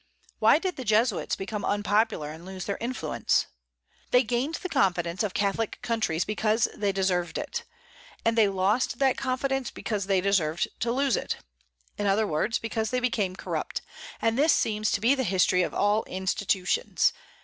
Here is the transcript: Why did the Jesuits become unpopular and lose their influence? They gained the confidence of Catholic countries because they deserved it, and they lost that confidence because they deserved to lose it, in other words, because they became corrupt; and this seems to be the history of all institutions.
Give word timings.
Why 0.39 0.57
did 0.57 0.77
the 0.77 0.83
Jesuits 0.83 1.35
become 1.35 1.63
unpopular 1.63 2.31
and 2.31 2.43
lose 2.43 2.65
their 2.65 2.79
influence? 2.81 3.45
They 4.09 4.23
gained 4.23 4.55
the 4.55 4.67
confidence 4.67 5.21
of 5.21 5.35
Catholic 5.35 5.77
countries 5.83 6.25
because 6.25 6.67
they 6.75 6.91
deserved 6.91 7.37
it, 7.37 7.65
and 8.25 8.35
they 8.35 8.47
lost 8.47 8.97
that 8.97 9.15
confidence 9.15 9.69
because 9.69 10.07
they 10.07 10.19
deserved 10.19 10.69
to 10.79 10.91
lose 10.91 11.15
it, 11.15 11.37
in 11.99 12.07
other 12.07 12.25
words, 12.25 12.57
because 12.57 12.89
they 12.89 12.99
became 12.99 13.35
corrupt; 13.35 13.83
and 14.19 14.39
this 14.39 14.53
seems 14.55 14.89
to 14.93 15.01
be 15.01 15.13
the 15.13 15.21
history 15.23 15.61
of 15.61 15.71
all 15.75 16.03
institutions. 16.05 17.13